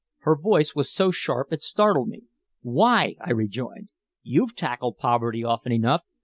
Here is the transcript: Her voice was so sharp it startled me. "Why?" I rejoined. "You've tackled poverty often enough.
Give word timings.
Her 0.21 0.35
voice 0.35 0.73
was 0.73 0.91
so 0.91 1.11
sharp 1.11 1.53
it 1.53 1.61
startled 1.61 2.07
me. 2.07 2.23
"Why?" 2.63 3.17
I 3.23 3.29
rejoined. 3.29 3.89
"You've 4.23 4.55
tackled 4.55 4.97
poverty 4.97 5.43
often 5.43 5.71
enough. 5.73 6.01